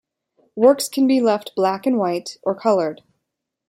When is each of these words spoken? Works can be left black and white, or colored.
Works 0.55 0.89
can 0.89 1.05
be 1.05 1.21
left 1.21 1.51
black 1.55 1.85
and 1.85 1.95
white, 1.95 2.37
or 2.41 2.55
colored. 2.55 3.03